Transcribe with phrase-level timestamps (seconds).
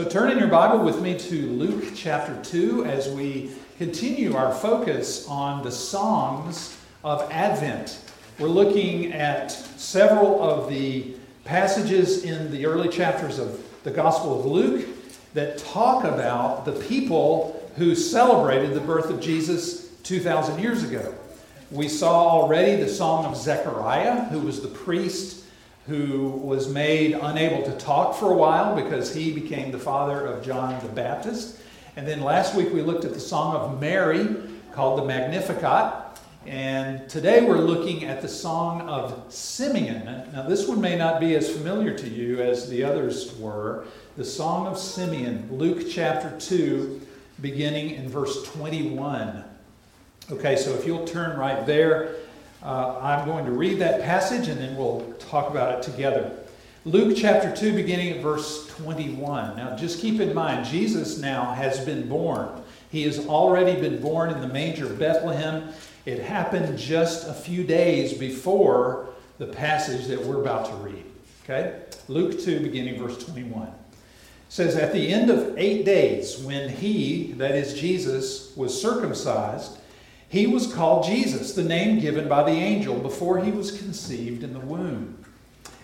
[0.00, 4.50] So turn in your Bible with me to Luke chapter 2 as we continue our
[4.50, 8.00] focus on the songs of Advent.
[8.38, 14.46] We're looking at several of the passages in the early chapters of the Gospel of
[14.46, 14.88] Luke
[15.34, 21.14] that talk about the people who celebrated the birth of Jesus 2,000 years ago.
[21.70, 25.44] We saw already the song of Zechariah, who was the priest
[25.86, 30.44] who was made unable to talk for a while because he became the father of
[30.44, 31.58] John the Baptist.
[31.96, 34.36] And then last week we looked at the song of Mary
[34.72, 35.94] called the Magnificat.
[36.46, 40.30] And today we're looking at the song of Simeon.
[40.32, 43.84] Now, this one may not be as familiar to you as the others were.
[44.16, 47.00] The song of Simeon, Luke chapter 2,
[47.42, 49.44] beginning in verse 21.
[50.30, 52.14] Okay, so if you'll turn right there.
[52.62, 56.36] Uh, I'm going to read that passage and then we'll talk about it together.
[56.84, 59.56] Luke chapter 2, beginning at verse 21.
[59.56, 62.48] Now, just keep in mind, Jesus now has been born.
[62.90, 65.72] He has already been born in the manger of Bethlehem.
[66.04, 71.04] It happened just a few days before the passage that we're about to read.
[71.44, 71.80] Okay?
[72.08, 73.72] Luke 2, beginning verse 21.
[74.48, 79.78] says, At the end of eight days, when he, that is Jesus, was circumcised,
[80.30, 84.52] he was called Jesus, the name given by the angel before he was conceived in
[84.52, 85.18] the womb.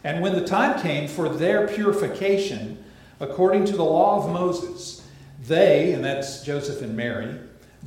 [0.04, 2.82] And when the time came for their purification,
[3.18, 5.04] according to the law of Moses,
[5.48, 7.34] they, and that's Joseph and Mary,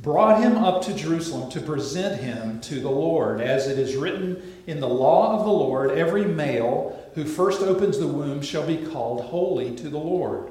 [0.02, 3.40] brought him up to Jerusalem to present him to the Lord.
[3.40, 7.98] As it is written in the law of the Lord, every male who first opens
[7.98, 10.50] the womb shall be called holy to the Lord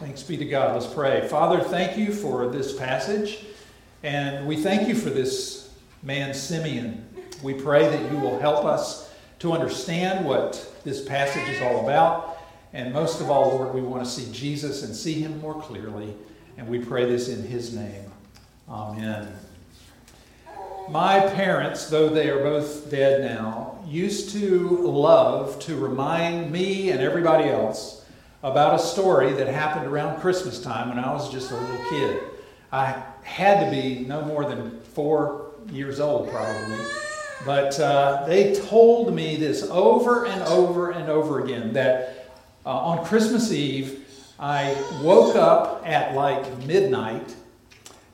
[0.00, 0.80] Thanks be to God.
[0.80, 1.26] Let's pray.
[1.28, 3.44] Father, thank you for this passage,
[4.02, 5.70] and we thank you for this
[6.02, 7.06] man, Simeon.
[7.42, 12.38] We pray that you will help us to understand what this passage is all about.
[12.72, 16.14] And most of all, Lord, we want to see Jesus and see him more clearly.
[16.58, 18.04] And we pray this in his name.
[18.68, 19.32] Amen.
[20.88, 27.00] My parents, though they are both dead now, used to love to remind me and
[27.00, 28.04] everybody else
[28.42, 32.22] about a story that happened around Christmas time when I was just a little kid.
[32.72, 36.78] I had to be no more than four years old, probably.
[37.44, 42.32] But uh, they told me this over and over and over again that
[42.64, 44.04] uh, on Christmas Eve,
[44.38, 47.34] I woke up at like midnight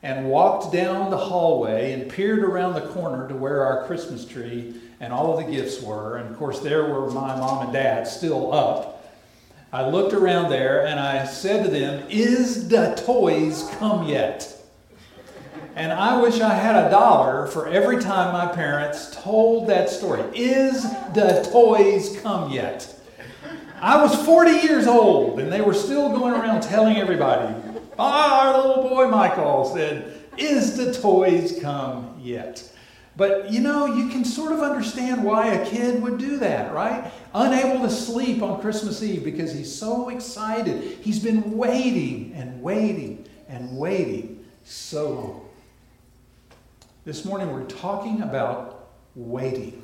[0.02, 4.74] and walked down the hallway and peered around the corner to where our Christmas tree
[5.00, 6.16] and all of the gifts were.
[6.16, 8.91] And of course, there were my mom and dad still up
[9.74, 14.54] I looked around there and I said to them, Is the toys come yet?
[15.74, 20.22] And I wish I had a dollar for every time my parents told that story.
[20.34, 20.82] Is
[21.14, 23.00] the toys come yet?
[23.80, 27.54] I was 40 years old and they were still going around telling everybody.
[27.98, 32.70] Our little boy Michael said, Is the toys come yet?
[33.16, 37.12] But you know, you can sort of understand why a kid would do that, right?
[37.34, 40.98] Unable to sleep on Christmas Eve because he's so excited.
[41.00, 45.48] He's been waiting and waiting and waiting so long.
[47.04, 49.82] This morning we're talking about waiting.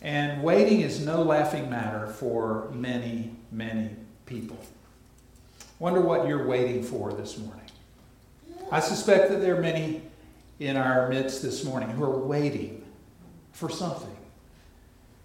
[0.00, 3.90] And waiting is no laughing matter for many, many
[4.26, 4.58] people.
[5.78, 7.64] Wonder what you're waiting for this morning.
[8.70, 10.02] I suspect that there are many
[10.64, 12.84] in our midst this morning who are waiting
[13.52, 14.16] for something.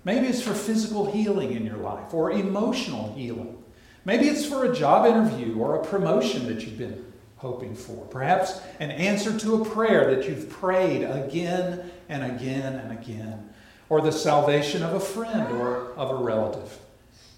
[0.04, 3.62] Maybe it's for physical healing in your life or emotional healing.
[4.06, 7.06] Maybe it's for a job interview or a promotion that you've been
[7.38, 8.06] hoping for.
[8.08, 13.50] Perhaps an answer to a prayer that you've prayed again and again and again.
[13.90, 16.78] Or the salvation of a friend or of a relative.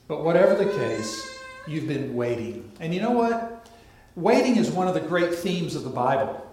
[0.07, 2.71] But whatever the case, you've been waiting.
[2.79, 3.69] And you know what?
[4.15, 6.45] Waiting is one of the great themes of the Bible.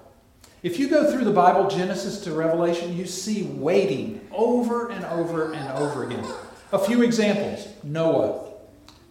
[0.60, 5.52] If you go through the Bible, Genesis to Revelation, you see waiting over and over
[5.52, 6.26] and over again.
[6.72, 8.50] A few examples Noah.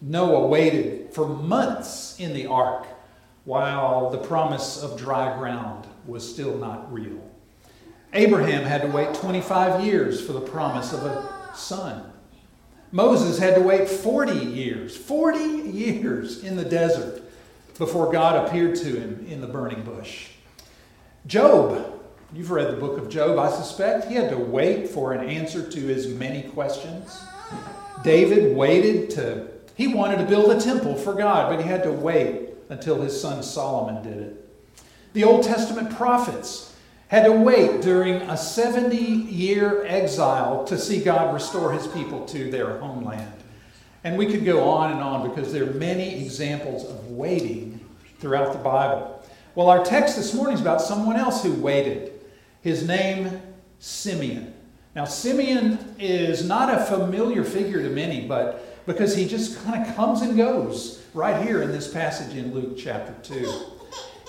[0.02, 2.86] Noah waited for months in the ark
[3.44, 7.18] while the promise of dry ground was still not real.
[8.12, 12.12] Abraham had to wait 25 years for the promise of a son.
[12.92, 15.38] Moses had to wait 40 years, 40
[15.70, 17.22] years in the desert
[17.78, 20.28] before God appeared to him in the burning bush.
[21.28, 22.00] Job,
[22.32, 24.06] you've read the book of Job, I suspect.
[24.06, 27.22] He had to wait for an answer to his many questions.
[28.02, 31.92] David waited to, he wanted to build a temple for God, but he had to
[31.92, 34.48] wait until his son Solomon did it.
[35.12, 36.74] The Old Testament prophets
[37.08, 42.50] had to wait during a 70 year exile to see God restore his people to
[42.50, 43.34] their homeland.
[44.02, 47.80] And we could go on and on because there are many examples of waiting
[48.18, 49.17] throughout the Bible.
[49.58, 52.12] Well, our text this morning is about someone else who waited.
[52.60, 53.42] His name,
[53.80, 54.54] Simeon.
[54.94, 59.96] Now, Simeon is not a familiar figure to many, but because he just kind of
[59.96, 63.52] comes and goes right here in this passage in Luke chapter 2.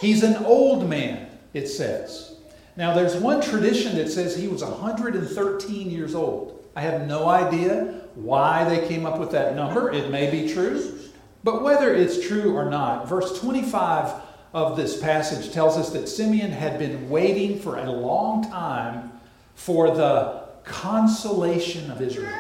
[0.02, 2.38] He's an old man, it says.
[2.76, 6.68] Now, there's one tradition that says he was 113 years old.
[6.76, 9.92] I have no idea why they came up with that number.
[9.92, 10.98] It may be true.
[11.44, 16.52] But whether it's true or not, verse 25 of this passage tells us that Simeon
[16.52, 19.12] had been waiting for a long time
[19.56, 22.34] for the consolation of Israel.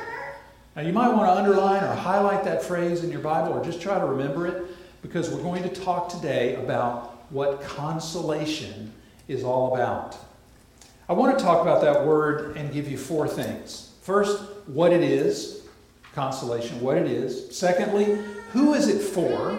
[0.76, 3.82] Now, you might want to underline or highlight that phrase in your Bible or just
[3.82, 4.64] try to remember it
[5.02, 8.94] because we're going to talk today about what consolation
[9.28, 10.18] is all about.
[11.08, 13.94] I want to talk about that word and give you four things.
[14.02, 15.64] First, what it is,
[16.14, 17.56] consolation, what it is.
[17.56, 18.18] Secondly,
[18.52, 19.58] who is it for?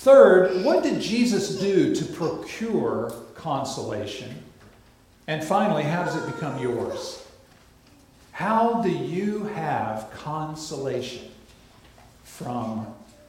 [0.00, 4.42] Third, what did Jesus do to procure consolation?
[5.26, 7.22] And finally, how does it become yours?
[8.32, 11.30] How do you have consolation
[12.24, 12.86] from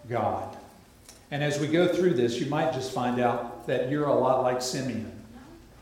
[0.07, 0.55] God?
[1.29, 4.41] And as we go through this, you might just find out that you're a lot
[4.41, 5.11] like Simeon,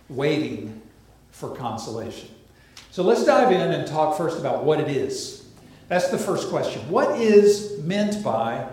[0.10, 0.82] waiting
[1.30, 2.30] for consolation.
[2.90, 5.48] So let's dive in and talk first about what it is.
[5.88, 6.82] That's the first question.
[6.90, 8.68] What is meant by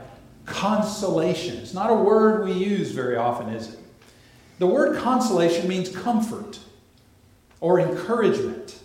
[0.47, 1.57] consolation.
[1.59, 3.79] It's not a word we use very often, is it?
[4.59, 6.59] The word consolation means comfort
[7.61, 8.79] or encouragement.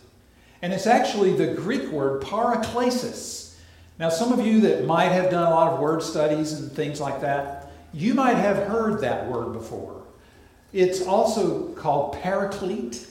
[0.61, 3.55] And it's actually the Greek word paraklesis.
[3.99, 6.99] Now, some of you that might have done a lot of word studies and things
[6.99, 10.01] like that, you might have heard that word before.
[10.73, 13.07] It's also called paraclete.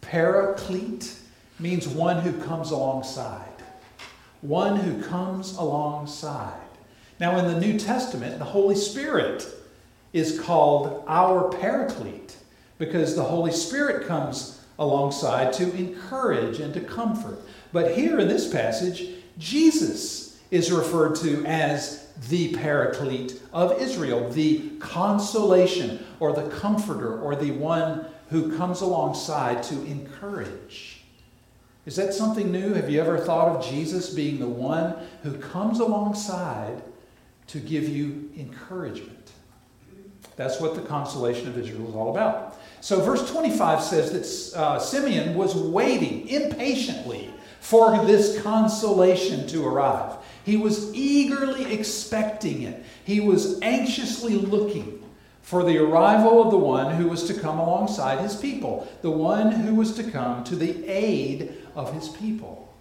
[0.00, 1.14] Paraclete
[1.58, 3.46] means one who comes alongside.
[4.40, 6.69] One who comes alongside.
[7.20, 9.46] Now, in the New Testament, the Holy Spirit
[10.14, 12.34] is called our paraclete
[12.78, 17.38] because the Holy Spirit comes alongside to encourage and to comfort.
[17.74, 24.70] But here in this passage, Jesus is referred to as the paraclete of Israel, the
[24.78, 31.02] consolation or the comforter or the one who comes alongside to encourage.
[31.84, 32.72] Is that something new?
[32.72, 36.82] Have you ever thought of Jesus being the one who comes alongside
[37.50, 39.32] to give you encouragement.
[40.36, 42.56] That's what the consolation of Israel is all about.
[42.80, 47.30] So, verse 25 says that uh, Simeon was waiting impatiently
[47.60, 50.16] for this consolation to arrive.
[50.44, 54.96] He was eagerly expecting it, he was anxiously looking
[55.42, 59.50] for the arrival of the one who was to come alongside his people, the one
[59.50, 62.72] who was to come to the aid of his people.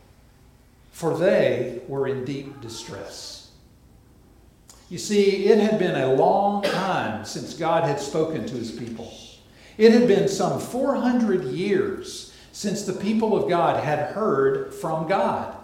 [0.92, 3.39] For they were in deep distress.
[4.90, 9.14] You see, it had been a long time since God had spoken to his people.
[9.78, 15.56] It had been some 400 years since the people of God had heard from God.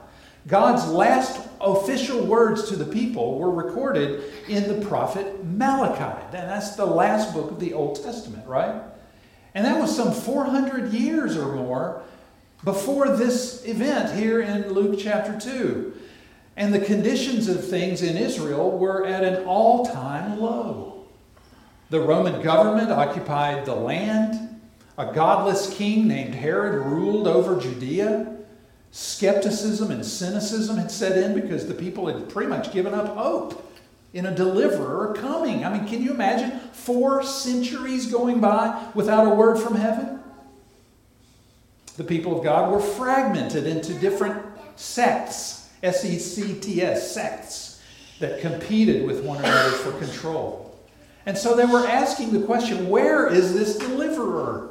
[0.48, 6.38] God's last official words to the people were recorded in the prophet Malachi.
[6.38, 8.80] And that's the last book of the Old Testament, right?
[9.56, 12.04] And that was some 400 years or more
[12.64, 15.94] before this event here in Luke chapter 2.
[16.58, 21.06] And the conditions of things in Israel were at an all time low.
[21.90, 24.60] The Roman government occupied the land.
[24.98, 28.38] A godless king named Herod ruled over Judea.
[28.92, 33.74] Skepticism and cynicism had set in because the people had pretty much given up hope
[34.14, 35.66] in a deliverer coming.
[35.66, 40.22] I mean, can you imagine four centuries going by without a word from heaven?
[41.98, 44.42] The people of God were fragmented into different
[44.78, 47.82] sects, S E C T S, sects,
[48.20, 50.78] that competed with one another for control.
[51.26, 54.70] And so they were asking the question where is this deliverer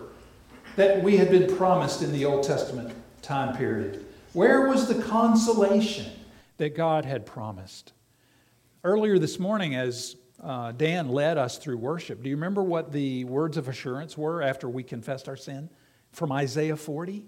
[0.77, 4.05] that we had been promised in the Old Testament time period?
[4.33, 6.11] Where was the consolation
[6.57, 7.93] that God had promised?
[8.83, 13.25] Earlier this morning, as uh, Dan led us through worship, do you remember what the
[13.25, 15.71] words of assurance were after we confessed our sin?
[16.13, 17.25] From Isaiah 40?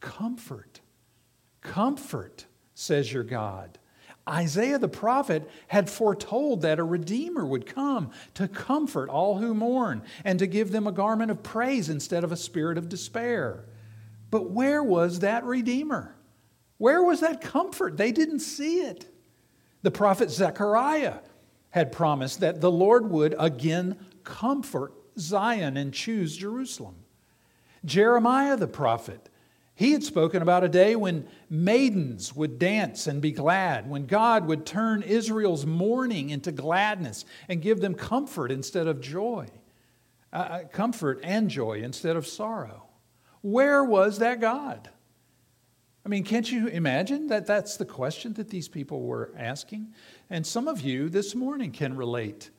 [0.00, 0.80] Comfort.
[1.60, 2.46] Comfort,
[2.80, 3.78] says your God.
[4.28, 10.02] Isaiah the prophet had foretold that a Redeemer would come to comfort all who mourn
[10.24, 13.64] and to give them a garment of praise instead of a spirit of despair.
[14.30, 16.14] But where was that Redeemer?
[16.78, 17.96] Where was that comfort?
[17.96, 19.06] They didn't see it.
[19.82, 21.18] The prophet Zechariah
[21.70, 26.96] had promised that the Lord would again comfort Zion and choose Jerusalem.
[27.84, 29.29] Jeremiah the prophet,
[29.80, 34.46] he had spoken about a day when maidens would dance and be glad, when God
[34.46, 39.48] would turn Israel's mourning into gladness and give them comfort instead of joy,
[40.34, 42.88] uh, uh comfort and joy instead of sorrow.
[43.40, 44.90] Where was that God?
[46.04, 49.94] I mean, can't you imagine that that's the question that these people were asking?
[50.28, 52.50] And some of you this morning can relate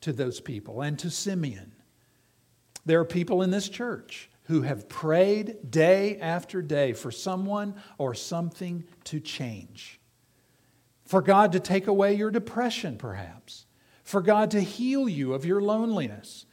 [0.00, 1.70] to those people and to Simeon.
[2.84, 8.14] There are people in this church who have prayed day after day for someone or
[8.14, 10.00] something to change.
[11.04, 13.66] For God to take away your depression, perhaps.
[14.02, 16.46] For God to heal you of your loneliness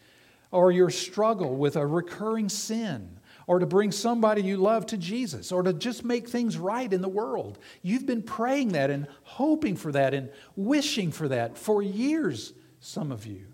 [0.51, 5.51] or your struggle with a recurring sin or to bring somebody you love to Jesus,
[5.51, 7.59] or to just make things right in the world.
[7.81, 13.11] You've been praying that and hoping for that and wishing for that for years, some
[13.11, 13.47] of you.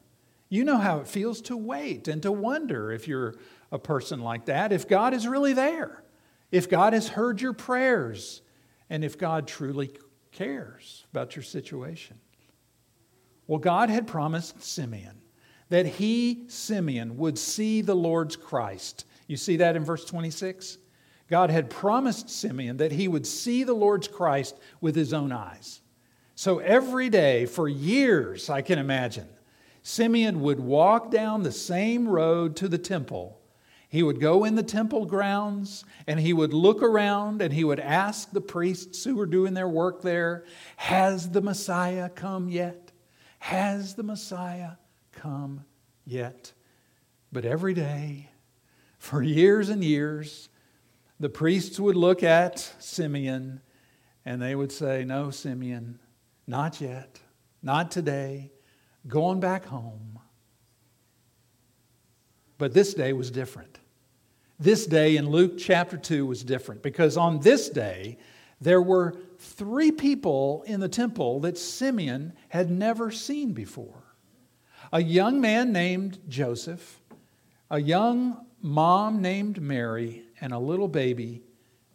[0.50, 3.36] You know how it feels to wait and to wonder if you're
[3.72, 6.04] a person like that, if God is really there,
[6.52, 8.42] if God has heard your prayers,
[8.90, 9.92] and if God truly
[10.32, 12.18] cares about your situation.
[13.48, 15.22] Well, God had promised Simeon
[15.70, 20.78] that he, Simeon, would see the Lord's Christ you see that in verse 26?
[21.30, 25.82] God had promised Simeon that he would see the Lord's Christ with his own eyes.
[26.36, 29.28] So every day, for years, I can imagine,
[29.84, 33.37] Simeon would walk down the same road to the temple.
[33.90, 37.80] He would go in the temple grounds and he would look around and he would
[37.80, 40.44] ask the priests who were doing their work there,
[40.76, 42.92] Has the Messiah come yet?
[43.40, 44.72] Has the Messiah
[45.14, 45.64] come
[46.06, 46.52] yet?
[47.32, 48.30] But every day,
[48.98, 50.50] for years and years,
[51.20, 53.62] the priests would look at Simeon
[54.26, 56.00] and they would say, No, Simeon,
[56.46, 57.22] not yet,
[57.64, 58.52] not today,
[59.08, 60.17] going back home.
[62.58, 63.80] But this day was different.
[64.60, 68.18] This day in Luke chapter 2 was different because on this day,
[68.60, 74.04] there were three people in the temple that Simeon had never seen before
[74.92, 77.02] a young man named Joseph,
[77.70, 81.44] a young mom named Mary and a little baby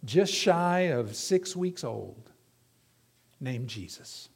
[0.05, 2.31] just shy of six weeks old
[3.41, 4.29] named Jesus.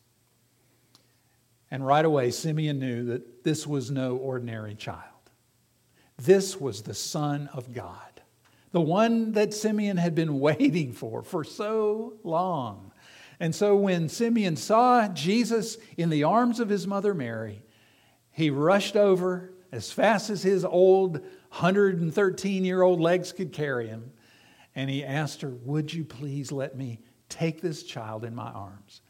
[1.70, 5.15] And right away, Simeon knew that this was no ordinary child.
[6.18, 8.22] This was the Son of God,
[8.72, 12.92] the one that Simeon had been waiting for for so long.
[13.38, 17.62] And so when Simeon saw Jesus in the arms of his mother Mary,
[18.30, 21.20] he rushed over as fast as his old
[21.50, 24.12] 113 year old legs could carry him.
[24.74, 29.02] And he asked her, Would you please let me take this child in my arms?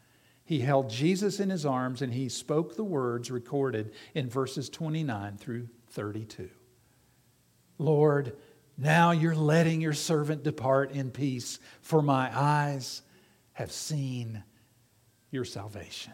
[0.43, 5.37] He held Jesus in his arms and he spoke the words recorded in verses 29
[5.37, 6.49] through 32.
[7.77, 8.35] Lord,
[8.77, 13.01] now you're letting your servant depart in peace, for my eyes
[13.53, 14.43] have seen
[15.31, 16.13] your salvation.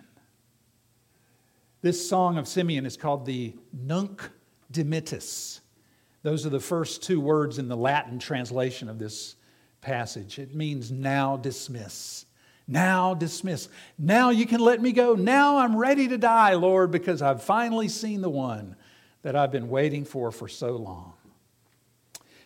[1.82, 4.29] This song of Simeon is called the Nunc
[4.72, 5.60] Dimittis.
[6.22, 9.36] Those are the first two words in the Latin translation of this
[9.82, 10.39] passage.
[10.39, 12.25] It means now dismiss.
[12.65, 13.67] Now dismiss.
[13.98, 15.15] Now you can let me go.
[15.15, 18.77] Now I'm ready to die, Lord, because I've finally seen the one
[19.22, 21.13] that I've been waiting for for so long.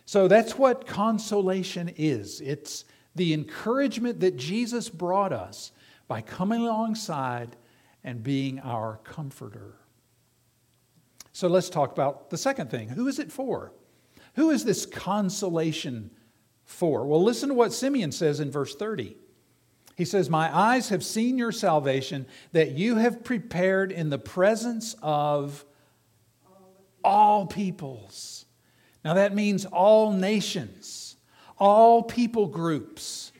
[0.08, 5.70] So that's what consolation is it's the encouragement that Jesus brought us
[6.06, 7.56] by coming alongside
[8.02, 9.74] and being our comforter.
[11.34, 12.88] So let's talk about the second thing.
[12.88, 13.74] Who is it for?
[14.36, 16.10] Who is this consolation
[16.64, 17.06] for?
[17.06, 19.14] Well, listen to what Simeon says in verse 30.
[19.94, 24.96] He says, My eyes have seen your salvation that you have prepared in the presence
[25.02, 25.66] of
[27.04, 28.46] all peoples.
[29.04, 31.16] Now that means all nations,
[31.58, 33.32] all people groups.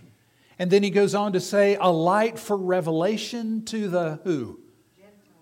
[0.58, 4.60] And then he goes on to say, a light for revelation to the who?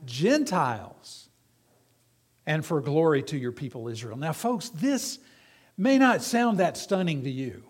[0.04, 1.28] Gentiles.
[2.46, 4.16] And for glory to your people Israel.
[4.16, 5.18] Now, folks, this
[5.76, 7.64] may not sound that stunning to you,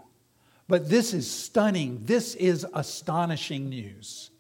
[0.69, 2.01] but this is stunning.
[2.05, 4.31] This is astonishing news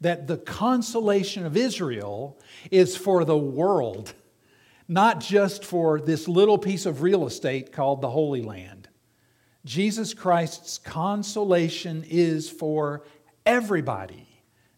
[0.00, 2.38] that the consolation of Israel
[2.70, 4.14] is for the world
[4.88, 8.88] not just for this little piece of real estate called the Holy Land.
[9.64, 13.04] Jesus Christ's consolation is for
[13.44, 14.26] everybody,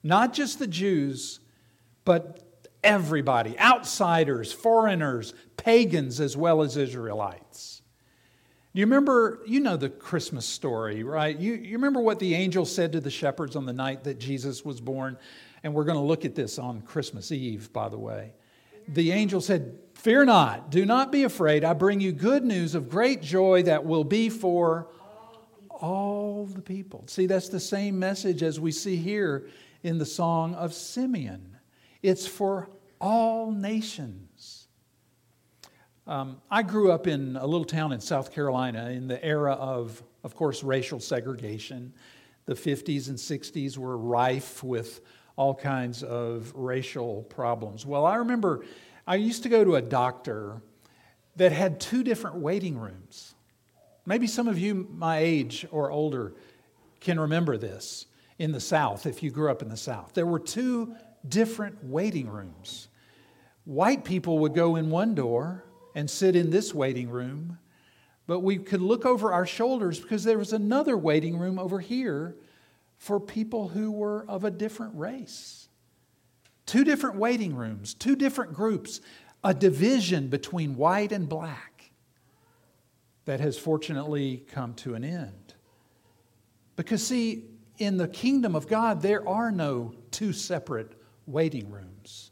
[0.02, 1.38] not just the Jews,
[2.04, 2.42] but
[2.82, 7.82] everybody outsiders, foreigners, pagans, as well as Israelites.
[8.72, 11.36] You remember, you know the Christmas story, right?
[11.36, 14.64] You, you remember what the angel said to the shepherds on the night that Jesus
[14.64, 15.18] was born?
[15.62, 18.32] And we're going to look at this on Christmas Eve, by the way.
[18.88, 21.62] The angel said, Fear not, do not be afraid.
[21.62, 24.87] I bring you good news of great joy that will be for
[25.69, 27.04] all the people.
[27.07, 29.47] See, that's the same message as we see here
[29.83, 31.59] in the song of Simeon.
[32.00, 34.69] It's for all nations.
[36.07, 40.02] Um, I grew up in a little town in South Carolina in the era of,
[40.25, 41.92] of course, racial segregation.
[42.47, 45.02] The 50s and 60s were rife with
[45.37, 47.85] all kinds of racial problems.
[47.85, 48.64] Well, I remember
[49.10, 50.62] I used to go to a doctor
[51.34, 53.34] that had two different waiting rooms.
[54.06, 56.34] Maybe some of you, my age or older,
[57.00, 58.06] can remember this
[58.38, 60.12] in the South, if you grew up in the South.
[60.14, 60.94] There were two
[61.28, 62.86] different waiting rooms.
[63.64, 65.64] White people would go in one door
[65.96, 67.58] and sit in this waiting room,
[68.28, 72.36] but we could look over our shoulders because there was another waiting room over here
[72.96, 75.59] for people who were of a different race.
[76.71, 79.00] Two different waiting rooms, two different groups,
[79.43, 81.91] a division between white and black
[83.25, 85.54] that has fortunately come to an end.
[86.76, 87.47] Because, see,
[87.78, 90.93] in the kingdom of God, there are no two separate
[91.26, 92.30] waiting rooms.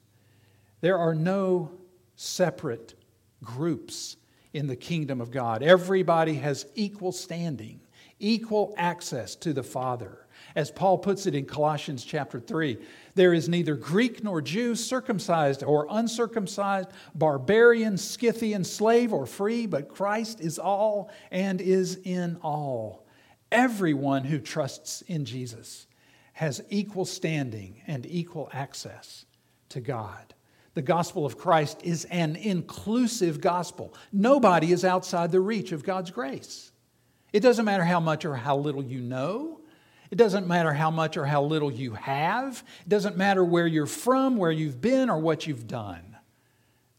[0.83, 1.73] There are no
[2.15, 2.95] separate
[3.43, 4.19] groups
[4.53, 5.65] in the kingdom of God.
[5.65, 7.81] Everybody has equal standing,
[8.21, 10.29] equal access to the Father.
[10.55, 12.79] As Paul puts it in Colossians chapter 3,
[13.19, 19.89] there is neither Greek nor Jew, circumcised or uncircumcised, barbarian, Scythian, slave or free, but
[19.89, 23.05] Christ is all and is in all.
[23.51, 25.89] Everyone who trusts in Jesus
[26.35, 29.27] has equal standing and equal access
[29.71, 30.33] to God.
[30.75, 33.95] The gospel of Christ is an inclusive gospel.
[34.13, 36.71] Nobody is outside the reach of God's grace.
[37.33, 39.58] It doesn't matter how much or how little you know.
[40.11, 42.63] It doesn't matter how much or how little you have.
[42.81, 46.17] It doesn't matter where you're from, where you've been, or what you've done.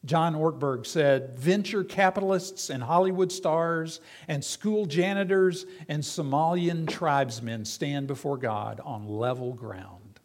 [0.05, 8.07] John Ortberg said venture capitalists and Hollywood stars and school janitors and Somalian tribesmen stand
[8.07, 10.19] before God on level ground.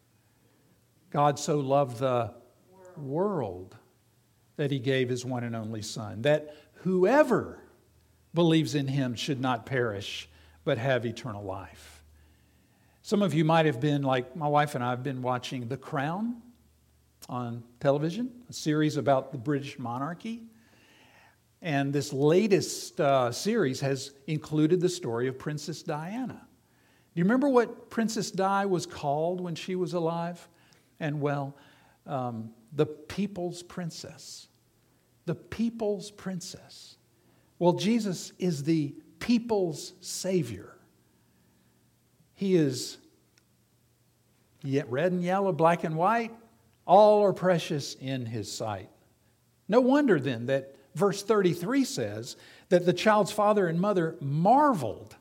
[1.10, 2.34] God so loved the
[2.96, 3.76] world
[4.56, 7.58] that he gave his one and only Son, that whoever
[8.32, 10.28] believes in him should not perish
[10.64, 11.93] but have eternal life.
[13.06, 15.76] Some of you might have been, like my wife and I have been watching The
[15.76, 16.40] Crown
[17.28, 20.44] on television, a series about the British monarchy.
[21.60, 26.32] And this latest uh, series has included the story of Princess Diana.
[26.32, 30.48] Do you remember what Princess Di was called when she was alive?
[30.98, 31.54] And well,
[32.06, 34.48] um, the people's princess.
[35.26, 36.96] The people's princess.
[37.58, 40.73] Well, Jesus is the people's savior.
[42.34, 42.98] He is
[44.62, 46.32] yet red and yellow, black and white,
[46.86, 48.88] all are precious in his sight.
[49.68, 52.36] No wonder then that verse 33 says
[52.68, 55.16] that the child's father and mother marveled.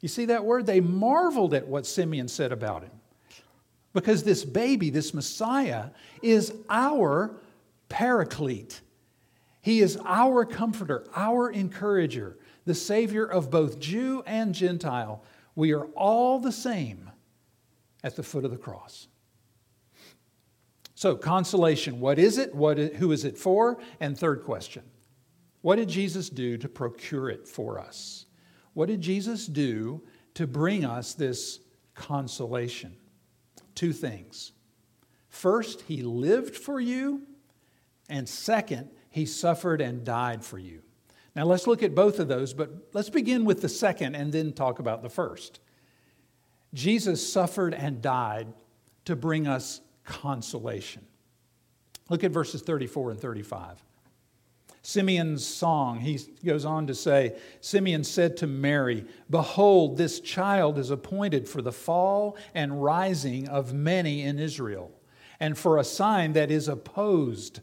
[0.00, 0.66] You see that word?
[0.66, 2.92] They marveled at what Simeon said about him.
[3.92, 5.86] Because this baby, this Messiah,
[6.22, 7.32] is our
[7.88, 8.80] paraclete.
[9.62, 15.22] He is our comforter, our encourager, the Savior of both Jew and Gentile.
[15.60, 17.10] We are all the same
[18.02, 19.08] at the foot of the cross.
[20.94, 22.54] So, consolation what is it?
[22.54, 23.78] What, who is it for?
[24.00, 24.84] And third question
[25.60, 28.24] what did Jesus do to procure it for us?
[28.72, 31.60] What did Jesus do to bring us this
[31.94, 32.96] consolation?
[33.74, 34.52] Two things.
[35.28, 37.26] First, he lived for you,
[38.08, 40.80] and second, He suffered and died for you.
[41.40, 44.52] Now let's look at both of those, but let's begin with the second and then
[44.52, 45.60] talk about the first.
[46.74, 48.52] Jesus suffered and died
[49.06, 51.06] to bring us consolation.
[52.10, 53.82] Look at verses 34 and 35.
[54.82, 60.90] Simeon's song, he goes on to say Simeon said to Mary, Behold, this child is
[60.90, 64.92] appointed for the fall and rising of many in Israel,
[65.40, 67.60] and for a sign that is opposed.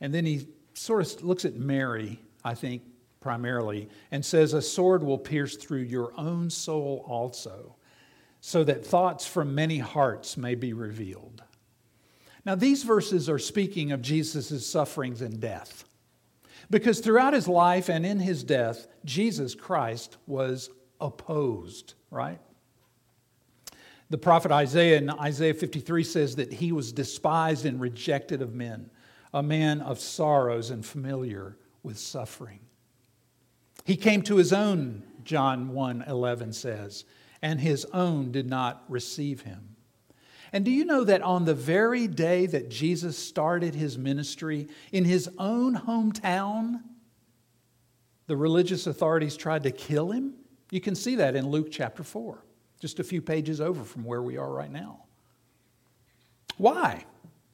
[0.00, 2.82] And then he sort of looks at Mary, I think,
[3.20, 7.76] primarily, and says, A sword will pierce through your own soul also,
[8.40, 11.42] so that thoughts from many hearts may be revealed.
[12.46, 15.84] Now, these verses are speaking of Jesus' sufferings and death.
[16.70, 22.40] Because throughout his life and in his death, Jesus Christ was opposed, right?
[24.08, 28.88] The prophet Isaiah in Isaiah 53 says that he was despised and rejected of men,
[29.34, 31.58] a man of sorrows and familiar
[31.88, 32.60] with suffering.
[33.86, 37.06] He came to his own, John 1 11 says,
[37.40, 39.76] and his own did not receive him.
[40.52, 45.06] And do you know that on the very day that Jesus started his ministry in
[45.06, 46.82] his own hometown,
[48.26, 50.34] the religious authorities tried to kill him?
[50.70, 52.44] You can see that in Luke chapter 4,
[52.80, 55.04] just a few pages over from where we are right now.
[56.58, 57.06] Why?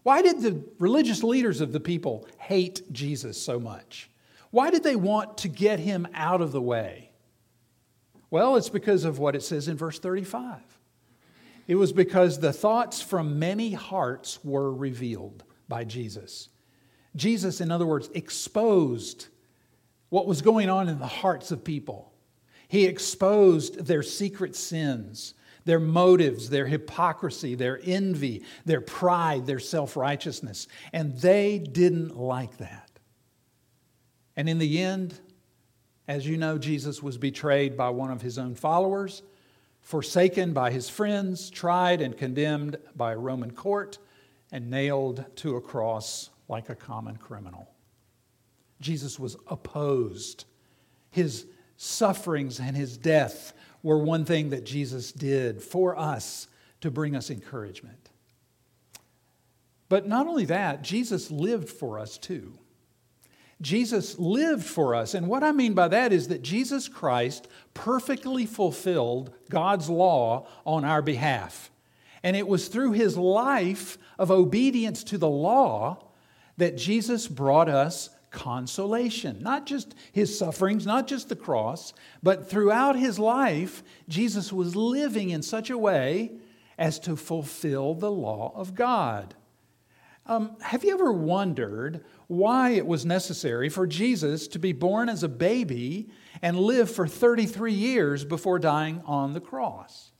[0.02, 4.10] Why did the religious leaders of the people hate Jesus so much?
[4.54, 7.10] Why did they want to get him out of the way?
[8.30, 10.60] Well, it's because of what it says in verse 35.
[11.66, 16.50] It was because the thoughts from many hearts were revealed by Jesus.
[17.16, 19.26] Jesus, in other words, exposed
[20.08, 22.12] what was going on in the hearts of people.
[22.68, 29.96] He exposed their secret sins, their motives, their hypocrisy, their envy, their pride, their self
[29.96, 30.68] righteousness.
[30.92, 32.83] And they didn't like that.
[34.36, 35.18] And in the end,
[36.08, 39.22] as you know, Jesus was betrayed by one of his own followers
[39.84, 43.98] forsaken by his friends, tried and condemned by a Roman court,
[44.50, 47.68] and nailed to a cross like a common criminal.
[48.80, 50.46] Jesus was opposed.
[51.10, 56.48] His sufferings and his death were one thing that Jesus did for us
[56.80, 58.08] to bring us encouragement.
[59.90, 62.58] But not only that, Jesus lived for us too.
[63.60, 65.14] Jesus lived for us.
[65.14, 70.84] And what I mean by that is that Jesus Christ perfectly fulfilled God's law on
[70.84, 71.70] our behalf.
[72.22, 75.98] And it was through his life of obedience to the law
[76.56, 79.42] that Jesus brought us consolation.
[79.42, 85.30] Not just his sufferings, not just the cross, but throughout his life, Jesus was living
[85.30, 86.32] in such a way
[86.76, 89.34] as to fulfill the law of God.
[90.26, 95.22] Um, have you ever wondered why it was necessary for Jesus to be born as
[95.22, 96.08] a baby
[96.42, 100.10] and live for 33 years before dying on the cross.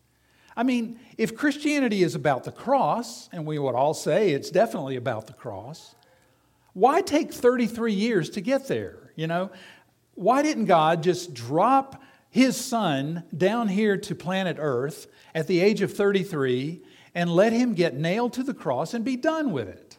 [0.56, 4.96] I mean, if Christianity is about the cross, and we would all say it's definitely
[4.96, 5.94] about the cross,
[6.74, 9.12] why take 33 years to get there?
[9.16, 9.50] You know,
[10.14, 15.82] why didn't God just drop his son down here to planet Earth at the age
[15.82, 16.82] of 33
[17.14, 19.93] and let him get nailed to the cross and be done with it?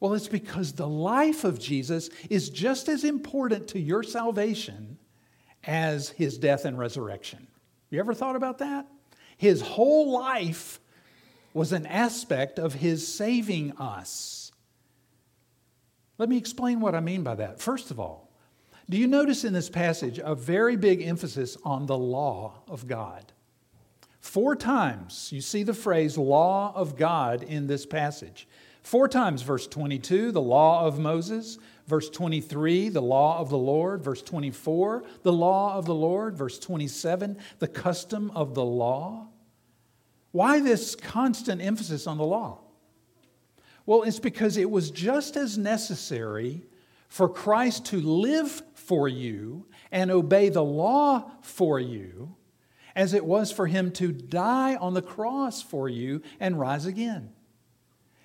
[0.00, 4.98] Well, it's because the life of Jesus is just as important to your salvation
[5.64, 7.46] as his death and resurrection.
[7.90, 8.86] You ever thought about that?
[9.36, 10.80] His whole life
[11.52, 14.52] was an aspect of his saving us.
[16.16, 17.60] Let me explain what I mean by that.
[17.60, 18.30] First of all,
[18.88, 23.32] do you notice in this passage a very big emphasis on the law of God?
[24.20, 28.46] Four times you see the phrase law of God in this passage.
[28.82, 31.58] Four times, verse 22, the law of Moses.
[31.86, 34.02] Verse 23, the law of the Lord.
[34.02, 36.36] Verse 24, the law of the Lord.
[36.36, 39.28] Verse 27, the custom of the law.
[40.32, 42.60] Why this constant emphasis on the law?
[43.86, 46.62] Well, it's because it was just as necessary
[47.08, 52.36] for Christ to live for you and obey the law for you
[52.94, 57.32] as it was for him to die on the cross for you and rise again.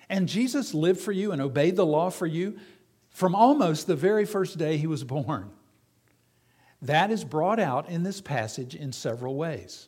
[0.09, 2.57] And Jesus lived for you and obeyed the law for you
[3.09, 5.49] from almost the very first day he was born.
[6.81, 9.87] That is brought out in this passage in several ways.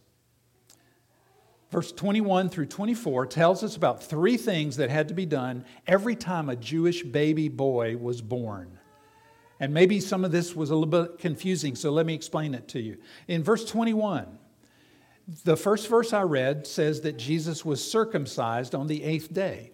[1.69, 6.15] Verse 21 through 24 tells us about three things that had to be done every
[6.15, 8.79] time a Jewish baby boy was born.
[9.59, 12.67] And maybe some of this was a little bit confusing, so let me explain it
[12.69, 12.97] to you.
[13.27, 14.37] In verse 21,
[15.43, 19.71] the first verse I read says that Jesus was circumcised on the eighth day.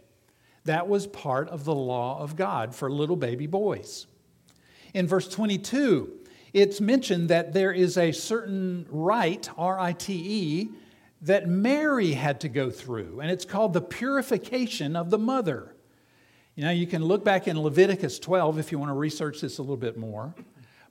[0.65, 4.07] That was part of the law of God for little baby boys.
[4.93, 6.11] In verse 22,
[6.53, 10.69] it's mentioned that there is a certain rite, R I T E,
[11.23, 15.75] that Mary had to go through, and it's called the purification of the mother.
[16.55, 19.57] You know, you can look back in Leviticus 12 if you want to research this
[19.57, 20.35] a little bit more.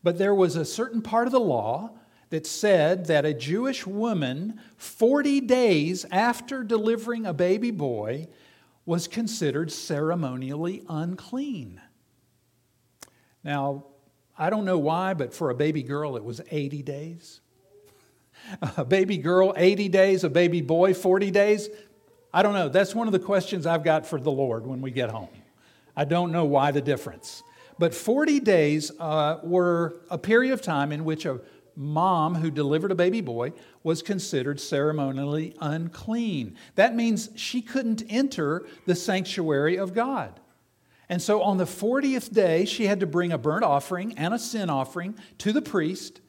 [0.03, 1.91] But there was a certain part of the law
[2.31, 8.27] that said that a Jewish woman, 40 days after delivering a baby boy,
[8.85, 11.81] was considered ceremonially unclean.
[13.45, 13.85] Now,
[14.37, 17.41] I don't know why, but for a baby girl, it was 80 days.
[18.77, 21.69] A baby girl, 80 days, a baby boy, 40 days.
[22.35, 22.69] I don't know.
[22.69, 25.29] That's one of the questions I've got for the Lord when we get home.
[25.97, 27.45] I don't know why the difference.
[27.79, 31.41] But 40 days uh, were a period of time in which a
[31.77, 36.57] mom who delivered a baby boy was considered ceremonially unclean.
[36.75, 40.41] That means she couldn't enter the sanctuary of God.
[41.09, 44.39] And so on the 40th day, she had to bring a burnt offering and a
[44.39, 46.21] sin offering to the priest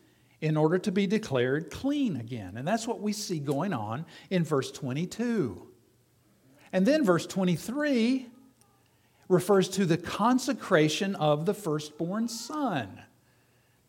[0.42, 2.58] in order to be declared clean again.
[2.58, 5.70] And that's what we see going on in verse 22.
[6.74, 8.28] And then verse 23
[9.30, 13.02] refers to the consecration of the firstborn son.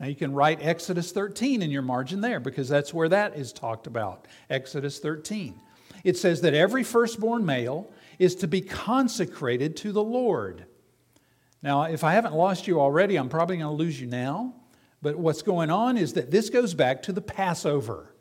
[0.05, 3.55] Now you can write Exodus 13 in your margin there because that's where that is
[3.55, 4.29] talked about.
[4.51, 5.59] Exodus 13.
[6.05, 10.67] It says that every firstborn male is to be consecrated to the Lord.
[11.63, 14.53] Now, if I haven't lost you already, I'm probably going to lose you now.
[15.01, 18.15] But what's going on is that this goes back to the Passover.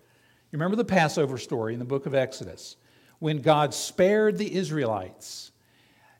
[0.53, 2.77] You remember the Passover story in the book of Exodus
[3.19, 5.51] when God spared the Israelites.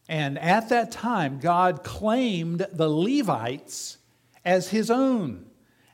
[0.10, 3.98] And at that time, God claimed the Levites
[4.44, 5.46] as his own.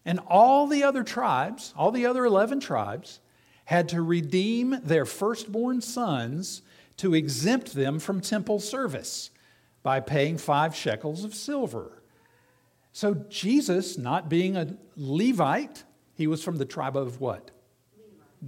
[0.10, 3.20] And all the other tribes, all the other 11 tribes,
[3.66, 6.64] had to redeem their firstborn sons
[6.98, 9.30] to exempt them from temple service
[9.84, 12.02] by paying five shekels of silver.
[12.92, 15.84] So Jesus, not being a Levite,
[16.16, 17.52] he was from the tribe of what?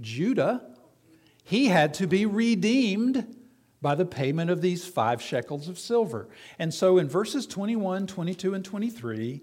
[0.00, 0.64] Judah.
[1.44, 3.36] He had to be redeemed
[3.80, 6.28] by the payment of these five shekels of silver.
[6.58, 9.42] And so in verses 21, 22, and 23,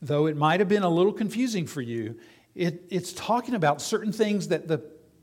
[0.00, 2.18] though it might have been a little confusing for you,
[2.54, 4.82] it, it's talking about certain things that the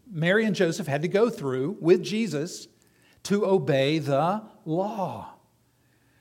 [0.09, 2.67] Mary and Joseph had to go through with Jesus
[3.23, 5.33] to obey the law.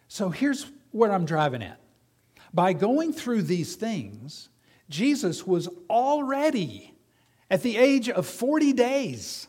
[0.08, 1.80] So here's what I'm driving at
[2.52, 4.48] by going through these things,
[4.88, 6.94] Jesus was already,
[7.50, 9.48] at the age of 40 days,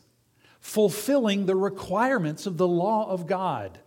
[0.59, 3.79] fulfilling the requirements of the law of God.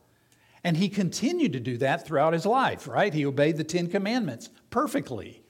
[0.62, 3.12] And he continued to do that throughout his life, right?
[3.12, 5.42] He obeyed the Ten Commandments perfectly.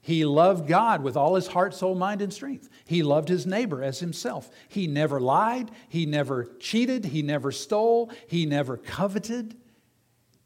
[0.00, 2.68] He loved God with all his heart, soul, mind, and strength.
[2.84, 4.50] He loved his neighbor as himself.
[4.68, 5.70] He never lied.
[5.88, 7.06] He never cheated.
[7.06, 8.10] He never stole.
[8.26, 9.56] He never coveted.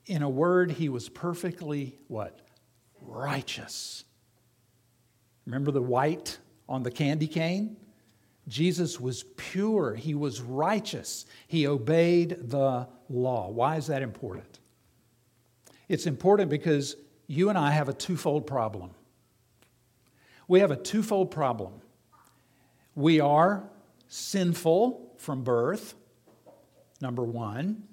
[0.07, 2.41] In a word, he was perfectly what?
[3.09, 4.05] righteous.
[5.47, 6.39] Remember the white
[6.69, 7.77] on the candy cane?
[8.47, 13.51] Jesus was pure, he was righteous, he obeyed the law.
[13.51, 14.59] Why is that important?
[15.89, 16.97] It's important because
[17.29, 18.91] you and I have a twofold problem.
[20.49, 21.75] We have a twofold problem.
[22.95, 23.69] We are
[24.09, 25.95] sinful from birth,
[27.01, 27.85] number one.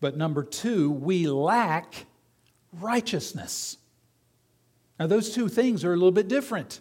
[0.00, 2.04] But number two, we lack
[2.72, 3.78] righteousness.
[4.98, 6.80] Now, those two things are a little bit different.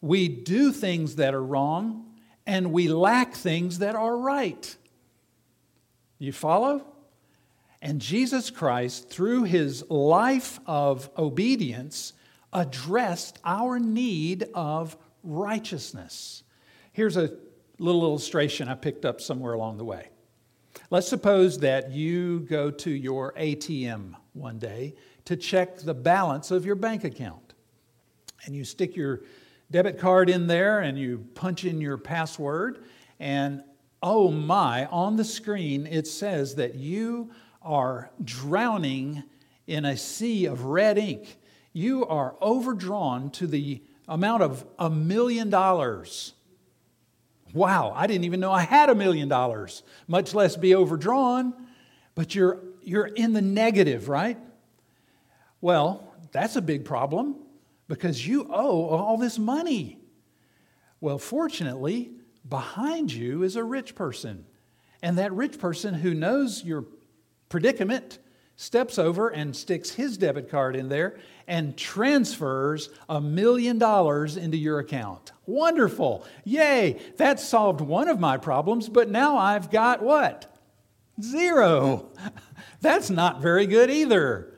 [0.00, 2.06] We do things that are wrong,
[2.46, 4.74] and we lack things that are right.
[6.18, 6.86] You follow?
[7.82, 12.12] And Jesus Christ, through his life of obedience,
[12.52, 16.42] addressed our need of righteousness.
[16.92, 17.32] Here's a
[17.78, 20.08] little illustration I picked up somewhere along the way.
[20.90, 26.66] Let's suppose that you go to your ATM one day to check the balance of
[26.66, 27.54] your bank account.
[28.44, 29.22] And you stick your
[29.70, 32.84] debit card in there and you punch in your password,
[33.18, 33.62] and
[34.02, 37.30] oh my, on the screen it says that you
[37.62, 39.22] are drowning
[39.66, 41.38] in a sea of red ink.
[41.72, 46.34] You are overdrawn to the amount of a million dollars.
[47.52, 51.54] Wow, I didn't even know I had a million dollars, much less be overdrawn.
[52.14, 54.38] But you're, you're in the negative, right?
[55.60, 57.36] Well, that's a big problem
[57.88, 59.98] because you owe all this money.
[61.00, 62.12] Well, fortunately,
[62.48, 64.44] behind you is a rich person.
[65.02, 66.84] And that rich person who knows your
[67.50, 68.18] predicament
[68.56, 74.56] steps over and sticks his debit card in there and transfers a million dollars into
[74.56, 75.32] your account.
[75.46, 76.26] Wonderful.
[76.44, 77.00] Yay.
[77.16, 80.56] That solved one of my problems, but now I've got what?
[81.20, 82.10] Zero.
[82.80, 84.54] That's not very good either.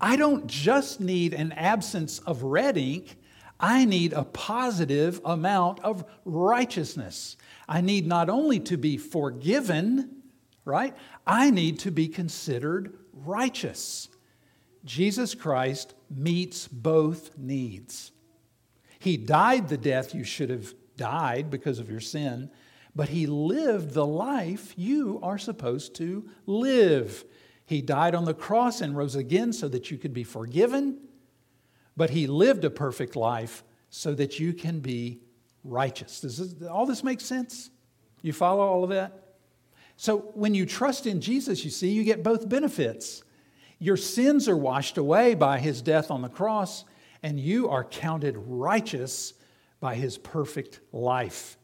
[0.00, 3.16] I don't just need an absence of red ink,
[3.60, 7.36] I need a positive amount of righteousness.
[7.68, 10.22] I need not only to be forgiven,
[10.64, 10.96] right?
[11.26, 14.08] I need to be considered righteous.
[14.84, 18.12] Jesus Christ meets both needs.
[18.98, 22.50] He died the death you should have died because of your sin,
[22.94, 27.24] but he lived the life you are supposed to live.
[27.64, 30.98] He died on the cross and rose again so that you could be forgiven,
[31.96, 35.20] but he lived a perfect life so that you can be
[35.64, 36.20] righteous.
[36.20, 37.70] Does this, all this make sense?
[38.20, 39.21] You follow all of that?
[39.96, 43.22] So when you trust in Jesus, you see, you get both benefits.
[43.78, 46.84] Your sins are washed away by his death on the cross,
[47.22, 49.34] and you are counted righteous
[49.80, 51.56] by his perfect life.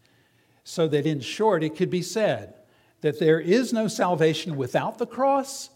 [0.65, 2.55] So that in short, it could be said
[3.01, 5.71] that there is no salvation without the cross,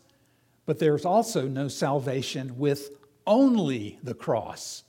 [0.66, 2.90] but there's also no salvation with
[3.26, 4.82] only the cross.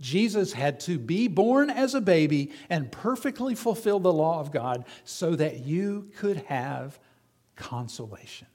[0.00, 4.84] Jesus had to be born as a baby and perfectly fulfill the law of God
[5.04, 6.98] so that you could have
[7.54, 8.48] consolation.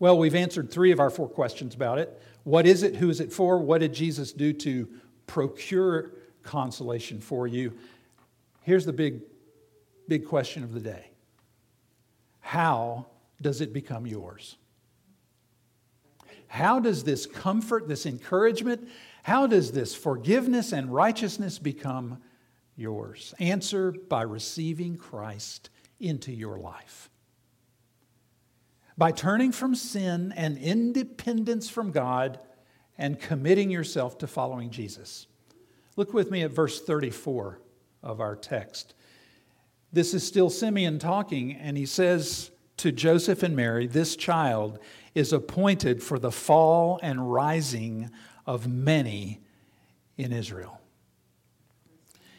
[0.00, 2.20] Well, we've answered three of our four questions about it.
[2.42, 2.96] What is it?
[2.96, 3.58] Who is it for?
[3.58, 4.88] What did Jesus do to
[5.28, 6.10] procure
[6.42, 7.72] consolation for you?
[8.62, 9.20] Here's the big,
[10.08, 11.06] big question of the day
[12.40, 13.06] How
[13.40, 14.56] does it become yours?
[16.48, 18.88] How does this comfort, this encouragement,
[19.22, 22.18] how does this forgiveness and righteousness become
[22.76, 23.34] yours?
[23.38, 27.08] Answer by receiving Christ into your life.
[28.98, 32.40] By turning from sin and independence from God
[32.98, 35.26] and committing yourself to following Jesus.
[35.96, 37.60] Look with me at verse 34
[38.02, 38.94] of our text.
[39.92, 44.78] This is still Simeon talking, and he says to Joseph and Mary, This child
[45.14, 48.10] is appointed for the fall and rising
[48.46, 49.40] of many
[50.16, 50.80] in Israel.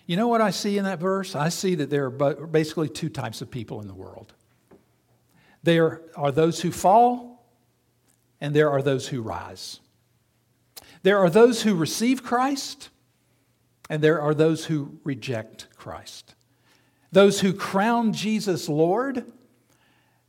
[0.06, 1.36] You know what I see in that verse?
[1.36, 4.34] I see that there are basically two types of people in the world.
[5.64, 7.46] There are those who fall,
[8.42, 9.80] and there are those who rise.
[11.04, 12.90] There are those who receive Christ,
[13.90, 16.36] and there are those who reject Christ.
[17.12, 19.26] Those who crown Jesus Lord,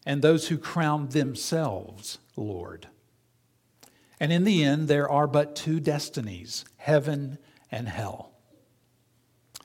[0.07, 2.87] and those who crown themselves Lord.
[4.25, 7.37] And in the end, there are but two destinies heaven
[7.71, 8.33] and hell.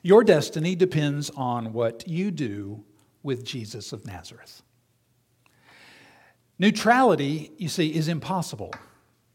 [0.02, 2.84] Your destiny depends on what you do
[3.22, 4.60] with Jesus of Nazareth.
[6.58, 8.74] Neutrality, you see, is impossible.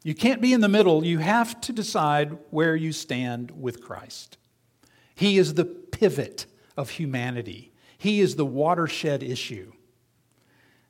[0.03, 1.03] You can't be in the middle.
[1.03, 4.37] You have to decide where you stand with Christ.
[5.15, 6.45] He is the pivot
[6.77, 9.71] of humanity, He is the watershed issue.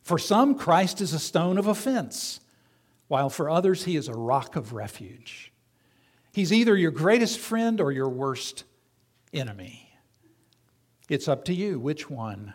[0.01, 2.41] For some, Christ is a stone of offense
[3.07, 5.51] while for others, he is a rock of refuge.
[6.33, 8.63] He's either your greatest friend or your worst
[9.33, 9.97] enemy.
[11.07, 11.79] It's up to you.
[11.79, 12.53] Which one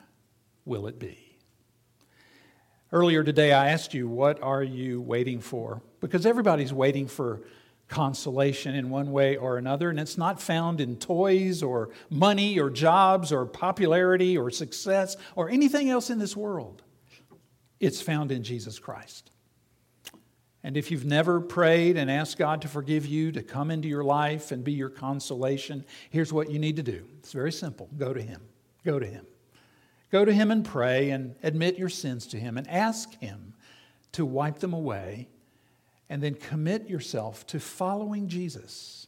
[0.65, 1.39] will it be?
[2.93, 5.81] Earlier today, I asked you, What are you waiting for?
[6.01, 7.43] Because everybody's waiting for
[7.87, 12.71] consolation in one way or another, and it's not found in toys or money or
[12.71, 16.83] jobs or popularity or success or anything else in this world.
[17.79, 19.31] It's found in Jesus Christ.
[20.63, 24.05] And if you've never prayed and asked God to forgive you, to come into your
[24.05, 27.07] life and be your consolation, here's what you need to do.
[27.19, 28.43] It's very simple go to Him.
[28.85, 29.27] Go to Him.
[30.11, 33.55] Go to Him and pray and admit your sins to Him and ask Him
[34.13, 35.29] to wipe them away
[36.11, 39.07] and then commit yourself to following Jesus.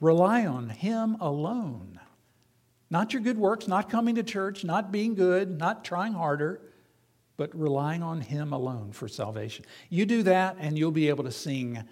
[0.00, 2.00] Rely on Him alone.
[2.90, 6.60] Not your good works, not coming to church, not being good, not trying harder
[7.36, 9.64] but relying on Him alone for salvation.
[9.88, 11.82] You do that, and you'll be able to sing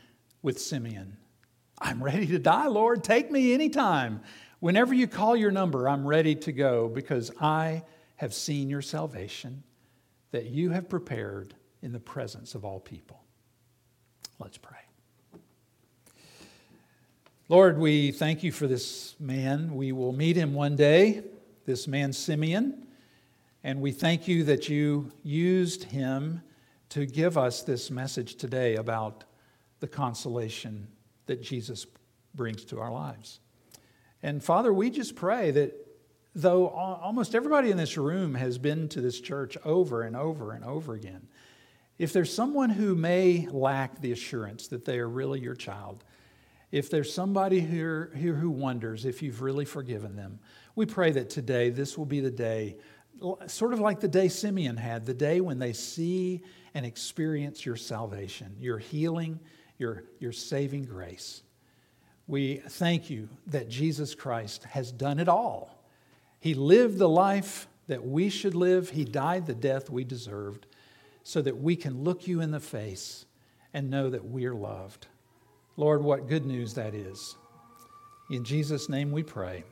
[0.43, 1.17] with Simeon
[1.83, 3.03] I'm ready to die, Lord.
[3.03, 4.21] Take me anytime.
[4.61, 7.83] Whenever you call your number, I'm ready to go because I
[8.17, 9.65] have seen your salvation
[10.31, 13.21] that you have prepared in the presence of all people.
[14.39, 14.79] Let's pray.
[17.49, 19.75] Lord, we thank you for this man.
[19.75, 21.25] We will meet him one day,
[21.67, 22.87] this man Simeon.
[23.65, 26.43] And we thank you that you used him
[26.91, 29.25] to give us this message today about
[29.81, 30.89] the consolation
[31.27, 31.87] that Jesus
[32.35, 33.41] brings to our lives.
[34.23, 35.75] And Father, we just pray that
[36.35, 40.65] though almost everybody in this room has been to this church over and over and
[40.65, 41.29] over again,
[41.99, 46.05] if there's someone who may lack the assurance that they are really your child,
[46.73, 50.41] if there's somebody here, here who wonders if you've really forgiven them,
[50.75, 52.77] we pray that today this will be the day
[53.47, 56.43] sort of like the day Simeon had, the day when they see
[56.75, 59.39] and experience your salvation, your healing,
[59.79, 61.43] your, your saving grace.
[62.27, 65.85] We thank you that Jesus Christ has done it all.
[66.41, 70.67] He lived the life that we should live, He died the death we deserved,
[71.25, 73.27] so that we can look you in the face
[73.75, 75.07] and know that we're loved.
[75.77, 77.37] Lord, what good news that is.
[78.31, 79.65] In Jesus' name we pray.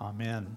[0.00, 0.56] Amen.